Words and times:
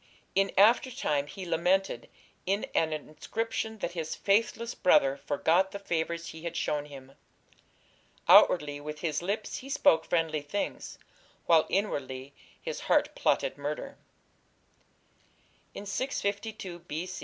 In 0.33 0.51
after 0.57 0.89
time 0.89 1.27
he 1.27 1.45
lamented 1.45 2.09
in 2.47 2.65
an 2.73 2.91
inscription 2.91 3.77
that 3.81 3.91
his 3.91 4.15
"faithless 4.15 4.73
brother" 4.73 5.15
forgot 5.15 5.69
the 5.69 5.77
favours 5.77 6.29
he 6.29 6.41
had 6.41 6.57
shown 6.57 6.85
him. 6.87 7.11
"Outwardly 8.27 8.81
with 8.81 9.01
his 9.01 9.21
lips 9.21 9.57
he 9.57 9.69
spoke 9.69 10.05
friendly 10.05 10.41
things, 10.41 10.97
while 11.45 11.67
inwardly 11.69 12.33
his 12.59 12.79
heart 12.89 13.13
plotted 13.13 13.59
murder." 13.59 13.99
In 15.75 15.85
652 15.85 16.79
B. 16.79 17.07